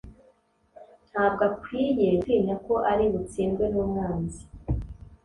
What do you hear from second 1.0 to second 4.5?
ntabwo akwiriye gutinya ko ari butsindwe n’umwanzi